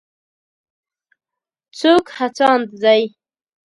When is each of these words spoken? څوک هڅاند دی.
څوک 1.79 2.05
هڅاند 2.17 2.67
دی. 2.83 3.01